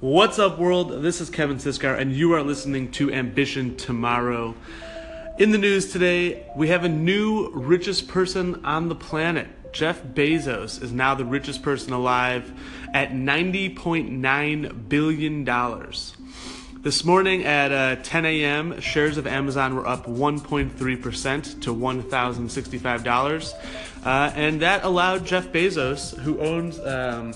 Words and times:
What's 0.00 0.38
up, 0.38 0.60
world? 0.60 1.02
This 1.02 1.20
is 1.20 1.28
Kevin 1.28 1.56
Siskar, 1.56 1.98
and 1.98 2.12
you 2.12 2.32
are 2.34 2.42
listening 2.44 2.92
to 2.92 3.12
Ambition 3.12 3.74
Tomorrow. 3.74 4.54
In 5.40 5.50
the 5.50 5.58
news 5.58 5.90
today, 5.90 6.46
we 6.54 6.68
have 6.68 6.84
a 6.84 6.88
new 6.88 7.50
richest 7.50 8.06
person 8.06 8.64
on 8.64 8.88
the 8.88 8.94
planet. 8.94 9.48
Jeff 9.72 10.00
Bezos 10.04 10.80
is 10.80 10.92
now 10.92 11.16
the 11.16 11.24
richest 11.24 11.64
person 11.64 11.92
alive 11.92 12.52
at 12.94 13.10
$90.9 13.10 14.88
billion. 14.88 15.44
This 16.80 17.04
morning 17.04 17.44
at 17.44 17.72
uh, 17.72 17.96
10 18.00 18.24
a.m., 18.24 18.80
shares 18.80 19.16
of 19.16 19.26
Amazon 19.26 19.74
were 19.74 19.84
up 19.84 20.06
1.3% 20.06 21.60
to 21.62 21.74
$1,065. 21.74 23.52
Uh, 24.04 24.32
and 24.36 24.62
that 24.62 24.84
allowed 24.84 25.26
Jeff 25.26 25.48
Bezos, 25.48 26.16
who 26.18 26.38
owns 26.38 26.78
um, 26.78 27.34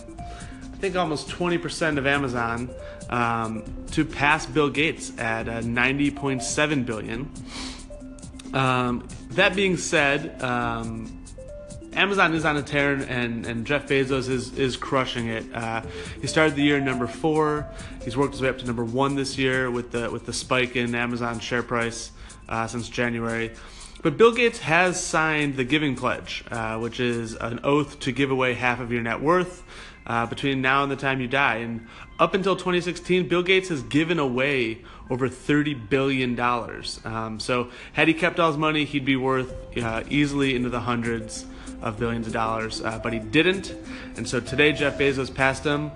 think 0.83 0.97
almost 0.97 1.29
20% 1.29 1.97
of 1.97 2.09
Amazon 2.09 2.69
um, 3.09 3.63
to 3.93 4.05
pass 4.05 4.47
Bill 4.47 4.69
Gates 4.69 5.17
at 5.17 5.49
uh, 5.49 5.61
90.7 5.61 6.85
billion. 6.85 7.31
Um, 8.53 9.07
that 9.31 9.55
being 9.55 9.77
said, 9.77 10.43
um, 10.43 11.23
Amazon 11.93 12.35
is 12.35 12.45
on 12.45 12.57
a 12.57 12.63
tear, 12.65 12.95
and, 12.95 13.47
and 13.47 13.65
Jeff 13.65 13.87
Bezos 13.87 14.29
is 14.29 14.59
is 14.59 14.77
crushing 14.77 15.29
it. 15.29 15.45
Uh, 15.55 15.83
he 16.21 16.27
started 16.27 16.57
the 16.57 16.65
year 16.65 16.81
number 16.81 17.07
four. 17.07 17.65
He's 18.03 18.17
worked 18.17 18.33
his 18.33 18.43
way 18.43 18.49
up 18.49 18.59
to 18.59 18.67
number 18.67 18.85
one 18.85 19.15
this 19.15 19.39
year 19.39 19.71
with 19.71 19.93
the 19.93 20.11
with 20.11 20.27
the 20.27 20.33
spike 20.33 20.75
in 20.75 20.97
Amazon 20.97 21.39
share 21.39 21.63
price 21.63 22.11
uh, 22.49 22.67
since 22.67 22.89
January. 22.89 23.53
But 24.03 24.17
Bill 24.17 24.33
Gates 24.33 24.59
has 24.59 25.03
signed 25.03 25.57
the 25.57 25.63
Giving 25.63 25.95
Pledge, 25.95 26.45
uh, 26.51 26.77
which 26.79 26.99
is 26.99 27.35
an 27.37 27.61
oath 27.63 28.01
to 28.01 28.11
give 28.11 28.33
away 28.33 28.55
half 28.55 28.81
of 28.81 28.91
your 28.91 29.01
net 29.01 29.21
worth 29.21 29.63
uh, 30.05 30.27
between 30.27 30.61
now 30.61 30.83
and 30.83 30.91
the 30.91 30.97
time 30.97 31.21
you 31.21 31.29
die. 31.29 31.59
And 31.59 31.87
up 32.19 32.35
until 32.35 32.57
2016, 32.57 33.29
Bill 33.29 33.45
Gates 33.45 33.69
has 33.69 33.81
given 33.85 34.19
away 34.19 34.81
over 35.09 35.29
$30 35.29 35.89
billion. 35.89 36.39
Um, 37.05 37.39
so, 37.39 37.71
had 37.93 38.09
he 38.09 38.15
kept 38.15 38.41
all 38.41 38.49
his 38.49 38.59
money, 38.59 38.85
he'd 38.85 39.05
be 39.05 39.15
worth 39.15 39.55
uh, 39.79 40.03
easily 40.09 40.57
into 40.57 40.69
the 40.69 40.81
hundreds 40.81 41.47
of 41.81 42.01
billions 42.01 42.27
of 42.27 42.33
dollars. 42.33 42.83
Uh, 42.83 42.99
but 43.01 43.13
he 43.13 43.21
didn't. 43.21 43.73
And 44.17 44.29
so 44.29 44.41
today, 44.41 44.73
Jeff 44.73 44.99
Bezos 44.99 45.33
passed 45.33 45.63
him, 45.63 45.93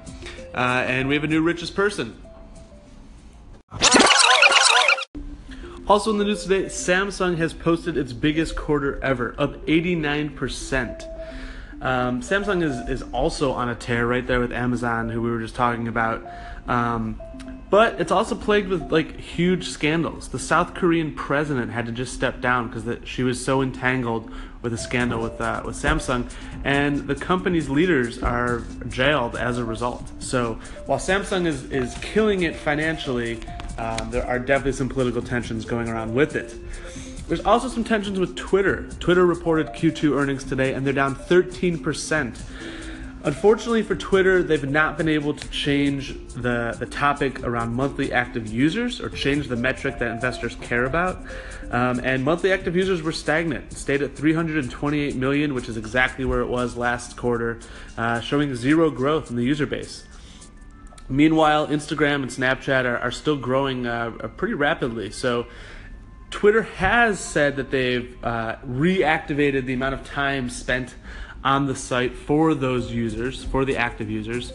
uh, 0.55 0.85
and 0.87 1.09
we 1.09 1.15
have 1.17 1.25
a 1.25 1.29
new 1.29 1.43
richest 1.43 1.75
person. 1.75 2.17
Also 5.89 6.11
in 6.11 6.19
the 6.19 6.25
news 6.25 6.42
today, 6.42 6.65
Samsung 6.65 7.37
has 7.39 7.53
posted 7.53 7.97
its 7.97 8.12
biggest 8.12 8.56
quarter 8.56 8.98
ever, 9.05 9.37
up 9.39 9.65
89%. 9.67 11.12
Um, 11.81 12.23
Samsung 12.23 12.62
is, 12.65 12.89
is 12.89 13.09
also 13.12 13.53
on 13.53 13.69
a 13.69 13.75
tear 13.77 14.05
right 14.05 14.27
there 14.27 14.41
with 14.41 14.53
Amazon, 14.53 15.09
who 15.09 15.23
we 15.23 15.31
were 15.31 15.39
just 15.39 15.55
talking 15.55 15.87
about. 15.87 16.27
Um, 16.67 17.20
but 17.70 18.01
it's 18.01 18.11
also 18.11 18.34
plagued 18.34 18.69
with 18.69 18.91
like 18.91 19.19
huge 19.19 19.69
scandals. 19.69 20.29
The 20.29 20.39
South 20.41 20.75
Korean 20.75 21.14
president 21.14 21.70
had 21.70 21.87
to 21.87 21.92
just 21.92 22.14
step 22.14 22.41
down 22.41 22.69
because 22.69 23.07
she 23.07 23.23
was 23.23 23.45
so 23.45 23.62
entangled 23.62 24.31
with 24.62 24.73
a 24.73 24.79
scandal 24.79 25.20
with 25.20 25.41
uh, 25.41 25.62
with 25.64 25.77
Samsung, 25.77 26.31
and 26.64 27.07
the 27.07 27.14
company's 27.14 27.69
leaders 27.69 28.23
are 28.23 28.62
jailed 28.89 29.37
as 29.37 29.59
a 29.59 29.64
result. 29.64 30.05
So 30.20 30.59
while 30.87 30.98
Samsung 30.98 31.47
is 31.47 31.70
is 31.70 31.97
killing 31.98 32.42
it 32.42 32.57
financially, 32.57 33.41
um, 33.79 34.11
there 34.11 34.27
are 34.27 34.39
definitely 34.39 34.73
some 34.73 34.89
political 34.89 35.23
tensions 35.23 35.65
going 35.65 35.89
around 35.89 36.15
with 36.15 36.37
it. 36.37 36.55
There's 37.29 37.45
also 37.45 37.69
some 37.69 37.83
tensions 37.83 38.19
with 38.19 38.37
Twitter. 38.37 38.89
Twitter 39.01 39.27
reported 39.27 39.69
Q2 39.69 40.17
earnings 40.17 40.45
today 40.45 40.75
and 40.75 40.87
they're 40.87 40.95
down 40.95 41.17
13%. 41.17 42.39
Unfortunately 43.25 43.83
for 43.83 43.97
Twitter, 43.97 44.45
they've 44.45 44.71
not 44.71 44.97
been 44.97 45.09
able 45.09 45.35
to 45.35 45.49
change 45.51 46.17
the, 46.35 46.77
the 46.79 46.87
topic 46.87 47.43
around 47.43 47.75
monthly 47.75 48.13
active 48.13 48.47
users 48.47 49.01
or 49.01 49.09
change 49.09 49.49
the 49.49 49.57
metric 49.57 49.99
that 49.99 50.13
investors 50.13 50.55
care 50.61 50.85
about. 50.85 51.21
Um, 51.73 51.99
and 52.05 52.23
monthly 52.23 52.53
active 52.53 52.77
users 52.77 53.03
were 53.03 53.11
stagnant, 53.11 53.73
stayed 53.73 54.03
at 54.03 54.15
328 54.15 55.17
million, 55.17 55.55
which 55.55 55.69
is 55.69 55.77
exactly 55.77 56.25
where 56.25 56.41
it 56.41 56.47
was 56.47 56.77
last 56.77 57.17
quarter, 57.17 57.59
uh, 57.98 58.20
showing 58.20 58.55
zero 58.55 58.91
growth 58.91 59.29
in 59.31 59.35
the 59.35 59.42
user 59.42 59.67
base. 59.67 60.05
Meanwhile, 61.08 61.68
Instagram 61.68 62.17
and 62.17 62.30
Snapchat 62.30 62.84
are, 62.84 62.98
are 62.98 63.11
still 63.11 63.36
growing 63.36 63.86
uh, 63.86 64.11
pretty 64.36 64.55
rapidly. 64.55 65.11
So 65.11 65.46
Twitter 66.30 66.62
has 66.62 67.20
said 67.20 67.56
that 67.56 67.70
they've 67.70 68.17
uh, 68.24 68.56
reactivated 68.67 69.67
the 69.67 69.74
amount 69.74 69.94
of 69.94 70.05
time 70.05 70.50
spent 70.50 70.94
on 71.44 71.67
the 71.67 71.77
site 71.77 72.14
for 72.14 72.55
those 72.55 72.90
users, 72.90 73.44
for 73.44 73.64
the 73.64 73.77
active 73.77 74.11
users. 74.11 74.52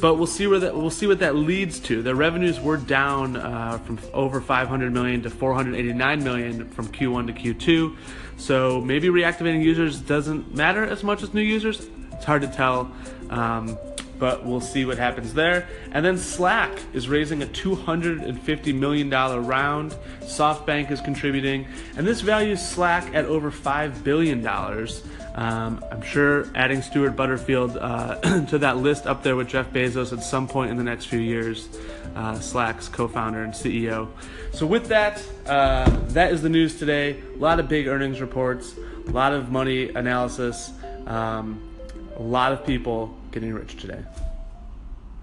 But 0.00 0.16
we'll 0.16 0.26
see 0.26 0.46
where 0.46 0.58
that 0.58 0.76
we'll 0.76 0.90
see 0.90 1.06
what 1.06 1.20
that 1.20 1.36
leads 1.36 1.80
to. 1.80 2.02
Their 2.02 2.16
revenues 2.16 2.60
were 2.60 2.76
down 2.76 3.36
uh, 3.36 3.78
from 3.78 3.98
over 4.12 4.42
500 4.42 4.92
million 4.92 5.22
to 5.22 5.30
489 5.30 6.22
million 6.22 6.68
from 6.68 6.88
Q1 6.88 7.28
to 7.28 7.54
Q2. 7.54 7.96
So 8.36 8.80
maybe 8.82 9.08
reactivating 9.08 9.62
users 9.62 9.98
doesn't 9.98 10.54
matter 10.54 10.84
as 10.84 11.02
much 11.02 11.22
as 11.22 11.32
new 11.32 11.40
users. 11.40 11.88
It's 12.12 12.24
hard 12.24 12.42
to 12.42 12.48
tell. 12.48 12.92
Um, 13.30 13.78
but 14.18 14.44
we'll 14.44 14.60
see 14.60 14.84
what 14.84 14.98
happens 14.98 15.34
there. 15.34 15.68
And 15.92 16.04
then 16.04 16.18
Slack 16.18 16.78
is 16.92 17.08
raising 17.08 17.42
a 17.42 17.46
$250 17.46 18.74
million 18.74 19.10
round. 19.10 19.94
SoftBank 20.20 20.90
is 20.90 21.00
contributing, 21.00 21.66
and 21.96 22.06
this 22.06 22.20
values 22.20 22.66
Slack 22.66 23.14
at 23.14 23.24
over 23.26 23.50
$5 23.50 24.02
billion. 24.02 24.46
Um, 25.36 25.84
I'm 25.92 26.02
sure 26.02 26.48
adding 26.54 26.80
Stuart 26.80 27.10
Butterfield 27.10 27.76
uh, 27.76 28.16
to 28.46 28.58
that 28.58 28.78
list 28.78 29.06
up 29.06 29.22
there 29.22 29.36
with 29.36 29.48
Jeff 29.48 29.70
Bezos 29.70 30.12
at 30.12 30.22
some 30.22 30.48
point 30.48 30.70
in 30.70 30.78
the 30.78 30.84
next 30.84 31.06
few 31.06 31.18
years, 31.18 31.68
uh, 32.14 32.38
Slack's 32.40 32.88
co 32.88 33.06
founder 33.06 33.44
and 33.44 33.52
CEO. 33.52 34.08
So, 34.52 34.64
with 34.64 34.88
that, 34.88 35.22
uh, 35.44 35.90
that 36.08 36.32
is 36.32 36.40
the 36.40 36.48
news 36.48 36.78
today. 36.78 37.22
A 37.34 37.38
lot 37.38 37.60
of 37.60 37.68
big 37.68 37.86
earnings 37.86 38.22
reports, 38.22 38.74
a 39.06 39.10
lot 39.10 39.34
of 39.34 39.50
money 39.52 39.90
analysis. 39.90 40.72
Um, 41.06 41.60
a 42.16 42.22
lot 42.22 42.52
of 42.52 42.64
people 42.64 43.14
getting 43.36 43.52
rich 43.52 43.76
today. 43.76 44.02